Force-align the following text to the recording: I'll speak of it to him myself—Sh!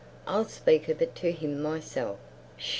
I'll 0.25 0.45
speak 0.49 0.89
of 0.89 0.99
it 0.99 1.13
to 1.17 1.31
him 1.31 1.61
myself—Sh! 1.61 2.69